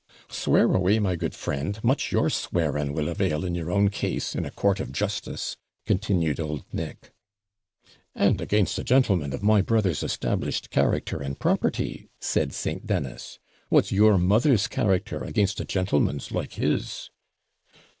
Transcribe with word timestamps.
'Swear 0.31 0.73
away, 0.73 0.97
my 0.97 1.15
good 1.15 1.35
friend; 1.35 1.79
much 1.83 2.11
your 2.11 2.27
swearing 2.27 2.91
will 2.91 3.07
avail 3.07 3.45
in 3.45 3.53
your 3.53 3.69
own 3.69 3.87
case 3.87 4.33
in 4.33 4.45
a 4.45 4.49
court 4.49 4.79
of 4.79 4.91
justice,' 4.91 5.57
continued 5.85 6.39
old 6.39 6.65
Nick. 6.73 7.11
'And 8.15 8.41
against 8.41 8.79
a 8.79 8.83
gentleman 8.83 9.31
of 9.31 9.43
my 9.43 9.61
brother's 9.61 10.01
established 10.01 10.71
character 10.71 11.21
and 11.21 11.37
property,' 11.37 12.09
said 12.19 12.51
St. 12.51 12.87
Dennis. 12.87 13.37
'What's 13.69 13.91
your 13.91 14.17
mother's 14.17 14.67
character 14.67 15.23
against 15.23 15.59
a 15.61 15.65
gentleman's 15.65 16.31
like 16.31 16.53
his?' 16.53 17.11